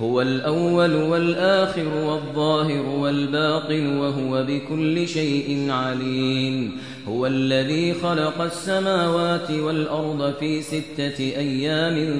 هو 0.00 0.22
الأول 0.22 0.94
والآخر 0.96 1.88
والظاهر 2.04 2.86
والباطن 2.86 3.96
وهو 3.96 4.44
بكل 4.48 5.08
شيء 5.08 5.70
عليم 5.70 6.72
هو 7.08 7.26
الذي 7.26 7.94
خلق 7.94 8.40
السماوات 8.40 9.50
والأرض 9.50 10.34
في 10.40 10.62
ستة 10.62 11.18
أيام 11.18 12.18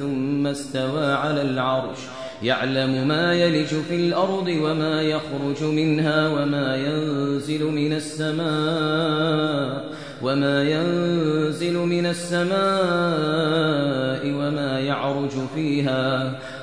ثم 0.00 0.46
استوى 0.46 1.04
على 1.12 1.42
العرش 1.42 1.98
يعلم 2.42 3.08
ما 3.08 3.34
يلج 3.34 3.66
في 3.88 3.96
الأرض 3.96 4.48
وما 4.62 5.02
يخرج 5.02 5.62
منها 5.64 6.28
وما 6.28 6.76
ينزل 6.76 7.64
من 7.66 7.92
السماء 7.92 9.84
وما 10.22 10.62
ينزل 10.64 11.74
من 11.74 12.06
السماء 12.06 12.78
وما 14.34 14.80
يعرج 14.80 15.30
فيها 15.54 16.38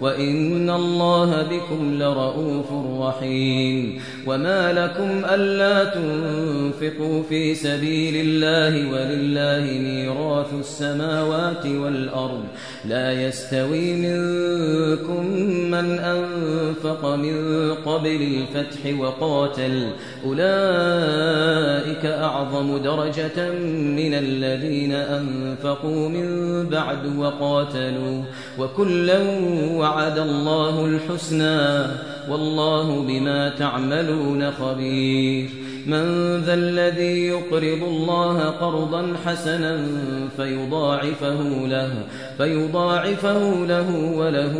وإن 0.00 0.70
الله 0.70 1.42
بكم 1.42 2.02
لرؤوف 2.02 2.66
رحيم 3.00 4.00
وما 4.26 4.72
لكم 4.72 5.24
ألا 5.34 5.84
تنفقوا 5.84 7.22
في 7.22 7.54
سبيل 7.54 8.14
الله 8.26 8.92
ولله 8.92 9.72
ميراث 9.78 10.46
السماوات 10.60 11.66
والأرض 11.66 12.44
لا 12.84 13.12
يستوي 13.22 13.92
منكم 13.94 15.26
من 15.70 15.98
أنفق 15.98 17.06
من 17.14 17.36
قبل 17.74 18.22
الفتح 18.22 18.78
وقاتل 19.00 19.86
أولئك 20.24 22.06
أعظم 22.06 22.78
درجة 22.78 23.50
من 23.96 24.14
الذين 24.14 24.92
أنفقوا 24.92 26.08
من 26.08 26.26
بعد 26.70 27.16
وقاتلوا 27.18 28.22
وكلا 28.58 29.16
وعد 29.90 30.18
الله 30.18 30.84
الحسنى 30.86 31.92
والله 32.30 33.00
بما 33.02 33.48
تعملون 33.48 34.50
خبير 34.50 35.48
من 35.86 36.04
ذا 36.46 36.54
الذي 36.54 37.26
يقرض 37.26 37.88
الله 37.88 38.38
قرضا 38.42 39.12
حسنا 39.26 39.86
فيضاعفه 40.36 41.66
له 41.66 41.92
فيضاعفه 42.38 43.66
له 43.66 44.14
وله 44.16 44.52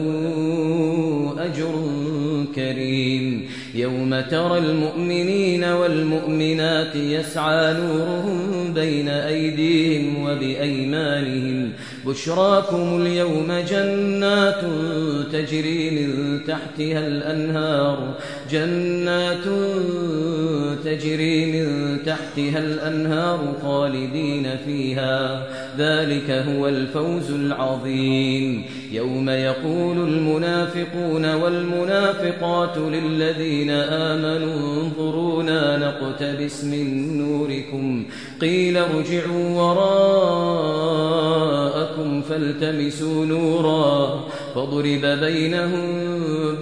أجر 1.38 1.74
كريم 2.54 3.46
يوم 3.74 4.20
ترى 4.20 4.58
المؤمنين 4.58 5.64
والمؤمنات 5.64 6.96
يسعى 6.96 7.74
نورهم 7.74 8.40
بين 8.74 9.08
أيديهم 9.08 10.22
وبأيمانهم 10.22 11.72
بشراكم 12.08 13.00
اليوم 13.00 13.52
جنات 13.70 14.60
تجري 15.32 15.90
من 15.90 16.40
تحتها 16.44 16.98
الأنهار 17.06 18.14
جنات 18.50 19.44
تجري 20.84 21.44
من 21.52 21.96
تحتها 22.06 22.58
الأنهار 22.58 23.54
خالدين 23.62 24.56
فيها 24.66 25.44
ذلك 25.78 26.30
هو 26.30 26.68
الفوز 26.68 27.30
العظيم 27.30 28.62
يوم 28.92 29.28
يقول 29.30 29.96
المنافقون 29.98 31.34
والمنافقات 31.34 32.78
للذين 32.78 33.70
آمنوا 33.70 34.82
انظرونا 34.82 35.76
نقتبس 35.76 36.64
من 36.64 37.18
نوركم 37.18 38.04
قيل 38.40 38.76
ارجعوا 38.76 39.50
وراءكم 39.62 40.45
فالتمسوا 42.38 43.26
نورا 43.26 44.20
فضرب 44.54 45.04
بينهم 45.20 45.88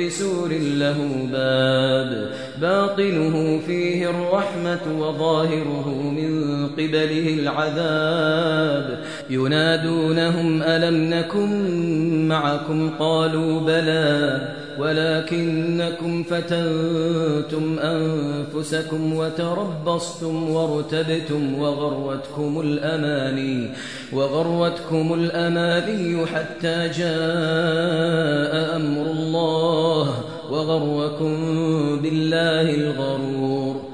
بسور 0.01 0.53
له 0.53 1.29
باب 1.33 2.31
باطنه 2.61 3.61
فيه 3.67 4.11
الرحمة 4.11 4.81
وظاهره 4.99 5.89
من 6.03 6.43
قبله 6.69 7.35
العذاب 7.39 9.05
ينادونهم 9.31 10.63
ألم 10.63 11.11
نكن 11.15 12.29
معكم 12.29 12.91
قالوا 12.99 13.61
بلى 13.61 14.41
ولكنكم 14.79 16.23
فتنتم 16.23 17.79
أنفسكم 17.79 19.13
وتربصتم 19.15 20.51
وارتبتم 20.51 21.59
وغرتكم 21.59 22.61
الأماني 22.61 23.71
وغرتكم 24.13 25.15
الأماني 25.15 26.27
حتى 26.27 26.89
جاء 26.99 27.07
أمر 28.77 29.07
الله 29.11 30.15
وغركم 30.51 31.37
بالله 32.03 32.75
الغرور 32.75 33.94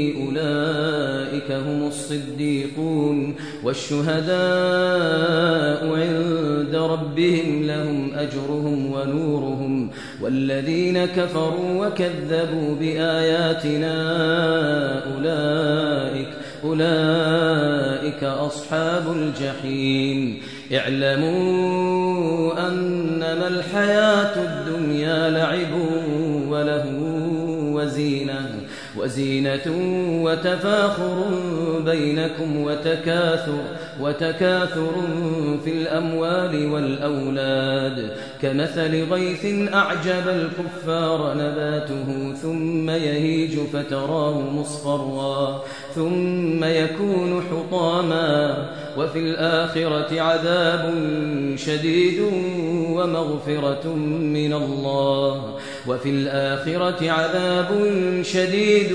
الصديقون 2.11 3.35
والشهداء 3.63 4.29
عند 5.95 6.75
ربهم 6.75 7.63
لهم 7.63 8.11
أجرهم 8.15 8.91
ونورهم 8.91 9.89
والذين 10.21 11.05
كفروا 11.05 11.87
وكذبوا 11.87 12.75
بآياتنا 12.79 13.93
أولئك 15.15 16.27
أولئك 16.63 18.23
أصحاب 18.23 19.03
الجحيم 19.17 20.37
اعلموا 20.73 22.67
أنما 22.67 23.47
الحياة 23.47 24.35
الدنيا 24.43 25.29
لعب 25.29 25.73
وله 26.49 26.90
وزينة 28.97 29.95
وتفاخر 30.23 31.23
بينكم 31.85 32.63
وتكاثر 32.63 33.57
وتكاثر 34.01 34.91
في 35.65 35.71
الأموال 35.73 36.71
والأولاد 36.71 38.11
كمثل 38.41 39.11
غيث 39.13 39.73
أعجب 39.73 40.27
الكفار 40.27 41.33
نباته 41.33 42.33
ثم 42.41 42.89
يهيج 42.89 43.59
فتراه 43.73 44.41
مصفرا 44.41 45.63
ثم 45.95 46.63
يكون 46.63 47.41
حطاما 47.41 48.69
وفي 48.97 49.19
الآخرة 49.19 50.21
عذاب 50.21 50.93
شديد 51.57 52.21
ومغفرة 52.91 53.95
من 54.33 54.53
الله 54.53 55.55
وفي 55.87 56.09
الآخرة 56.09 57.11
عذاب 57.11 57.69
شديد 58.21 58.91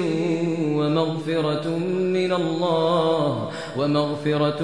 ومغفرة 0.64 1.78
من 2.12 2.32
الله 2.32 3.50
ومغفرة 3.78 4.62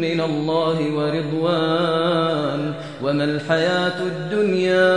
من 0.00 0.20
الله 0.20 0.82
ورضوان 0.94 2.72
وما 3.02 3.24
الحياة 3.24 4.02
الدنيا 4.02 4.94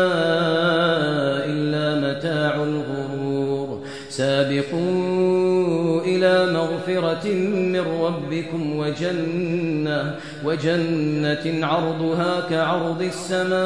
إلى 6.08 6.52
مغفرة 6.54 7.28
من 7.48 7.84
ربكم 8.02 8.78
وجنة, 8.80 10.16
وجنة 10.46 11.66
عرضها 11.68 12.48
كعرض 12.50 13.02
السماء 13.02 13.58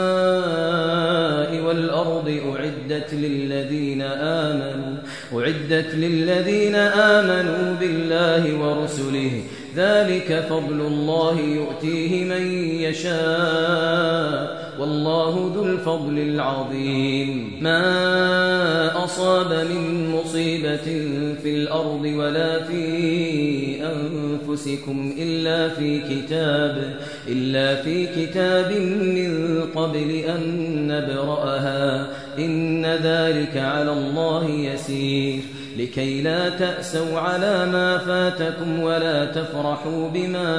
والأرض 1.65 2.41
أعدت 2.51 3.13
للذين 3.13 4.01
آمنوا 4.01 4.97
أعدت 5.33 5.95
للذين 5.95 6.75
آمنوا 6.75 7.75
بالله 7.79 8.59
ورسله 8.59 9.31
ذلك 9.77 10.45
فضل 10.49 10.81
الله 10.81 11.39
يؤتيه 11.39 12.25
من 12.25 12.51
يشاء 12.81 14.61
والله 14.79 15.51
ذو 15.55 15.65
الفضل 15.65 16.17
العظيم 16.19 17.57
ما 17.61 19.03
أصاب 19.03 19.67
من 19.67 20.09
مصيبة 20.09 21.05
في 21.43 21.49
الأرض 21.55 22.11
ولا 22.15 22.63
في 22.63 23.57
أنفسكم 23.85 25.13
إلا 25.19 25.69
في 25.69 25.99
كتاب 25.99 26.95
إلا 27.27 27.75
في 27.81 28.05
كتاب 28.05 28.71
من 29.01 29.61
قبل 29.75 30.09
أن 30.27 30.87
نبرأها 30.87 32.07
إن 32.37 32.85
ذلك 32.85 33.57
على 33.57 33.93
الله 33.93 34.49
يسير 34.49 35.39
لكي 35.81 36.21
لا 36.21 36.49
تأسوا 36.49 37.19
على 37.19 37.65
ما 37.65 37.97
فاتكم 37.97 38.79
ولا 38.83 39.25
تفرحوا 39.25 40.09
بما 40.09 40.49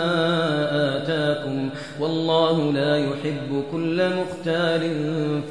آتاكم 0.96 1.68
والله 2.00 2.72
لا 2.72 2.96
يحب 2.96 3.62
كل 3.72 4.02
مختال 4.08 4.80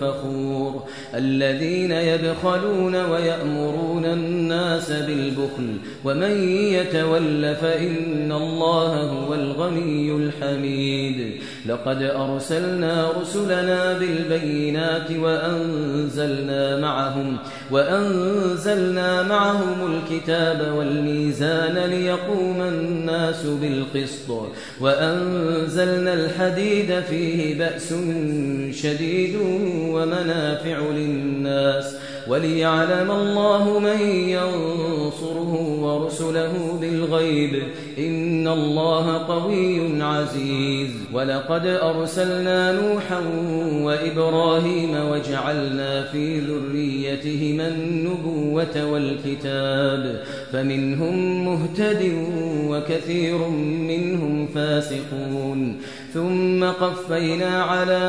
فخور 0.02 0.84
الذين 1.16 1.92
يبخلون 1.92 2.96
ويأمرون 2.96 4.06
الناس 4.06 4.92
بالبخل 4.92 5.78
ومن 6.06 6.50
يتول 6.74 7.56
فإن 7.56 8.32
الله 8.32 9.02
هو 9.04 9.34
الغني 9.34 10.12
الحميد 10.16 11.42
لقد 11.68 12.02
أرسلنا 12.04 13.08
رسلنا 13.22 13.94
بالبينات 13.94 15.12
وأنزلنا 15.12 16.78
معهم 16.80 17.38
وأنزلنا 17.72 19.24
معهم 19.24 19.61
آتيناهم 19.62 19.92
الكتاب 20.12 20.76
والميزان 20.78 21.78
ليقوم 21.78 22.62
الناس 22.62 23.44
بالقسط 23.46 24.32
وأنزلنا 24.82 26.14
الحديد 26.14 27.00
فيه 27.10 27.58
بأس 27.60 27.90
شديد 28.82 29.36
ومنافع 29.90 30.80
للناس 30.96 31.96
وليعلم 32.28 33.12
الله 33.12 33.80
من 33.80 34.00
ينصره 34.30 35.54
ورسله 35.84 36.78
بالغيب 36.82 37.64
إن 38.00 38.48
الله 38.48 39.18
قوي 39.18 40.02
عزيز 40.04 40.90
ولقد 41.14 41.66
أرسلنا 41.66 42.72
نوحا 42.82 43.20
وإبراهيم 43.84 44.96
وجعلنا 45.12 46.04
في 46.04 46.40
ذريتهما 46.40 47.68
النبوة 47.68 48.86
والكتاب 48.86 50.24
فمنهم 50.54 51.46
مهتد 51.46 52.14
وكثير 52.70 53.38
منهم 53.88 54.48
فاسقون 54.48 55.78
ثم 56.14 56.64
قفينا 56.66 57.64
على 57.64 58.02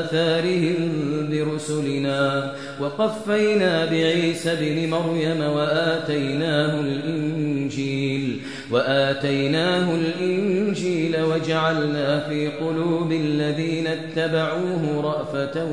آثارهم 0.00 0.78
برسلنا 1.30 2.52
وقفينا 2.80 3.84
بعيسى 3.84 4.56
بن 4.60 4.90
مريم 4.90 5.40
وآتيناه 5.42 6.80
الإنسان 6.80 7.49
وآتيناه 8.70 9.94
الإنجيل 9.94 11.22
وجعلنا 11.22 12.20
في 12.28 12.48
قلوب 12.48 13.12
الذين 13.12 13.86
اتبعوه 13.86 15.00
رأفة 15.02 15.64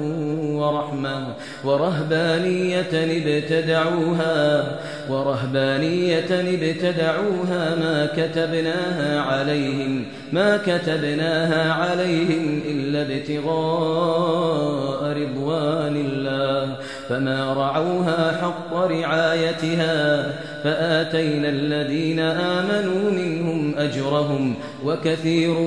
ورحمة 0.43 1.27
ورهبانية 1.63 2.89
ابتدعوها 2.93 4.63
ورهبانية 5.09 6.27
ابتدعوها 6.31 7.75
ما 7.75 8.05
كتبناها 8.17 9.21
عليهم 9.21 10.05
ما 10.31 10.57
كتبناها 10.57 11.73
عليهم 11.73 12.61
إلا 12.67 13.01
ابتغاء 13.01 15.03
رضوان 15.17 15.95
الله 16.05 16.77
فما 17.09 17.53
رعوها 17.53 18.41
حق 18.41 18.73
رعايتها 18.75 20.23
فآتينا 20.63 21.49
الذين 21.49 22.19
آمنوا 22.19 23.11
منهم 23.11 23.75
أجرهم 23.77 24.53
وكثير 24.85 25.59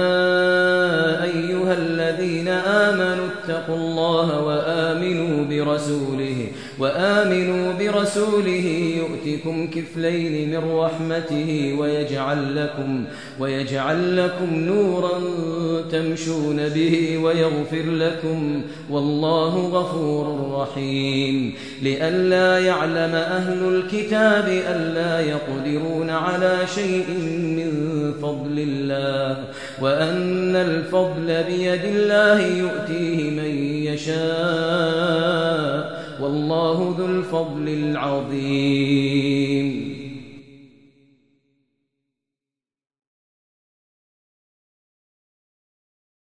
أيها 1.23 1.73
الذين 1.73 2.47
آمنوا 2.47 3.25
اتقوا 3.43 3.75
الله 3.75 4.43
وآمنوا 4.43 5.45
برسوله 5.45 6.47
وآمنوا 6.79 7.73
برسوله 7.79 8.93
يؤتكم 8.97 9.67
كفلين 9.67 10.49
من 10.49 10.71
رحمته 10.73 11.75
ويجعل 11.79 12.55
لكم 12.63 13.03
ويجعل 13.39 14.17
لكم 14.17 14.55
نورا 14.55 15.21
تمشون 15.91 16.69
به 16.69 17.17
ويغفر 17.17 17.83
لكم 17.91 18.61
والله 18.89 19.55
غفور 19.67 20.51
رحيم 20.61 21.53
لئلا 21.81 22.59
يعلم 22.59 23.15
أهل 23.15 23.67
الكتاب 23.75 24.47
ألا 24.47 25.19
يقدرون 25.19 25.77
يقدرون 25.87 26.09
على 26.09 26.59
شيء 26.75 27.09
من 27.39 27.73
فضل 28.21 28.65
الله 28.69 29.43
وأن 29.81 30.55
الفضل 30.55 31.43
بيد 31.47 31.81
الله 31.85 32.45
يؤتيه 32.47 33.29
من 33.29 33.63
يشاء 33.93 35.97
والله 36.21 36.95
ذو 36.99 37.05
الفضل 37.05 37.67
العظيم 37.67 39.86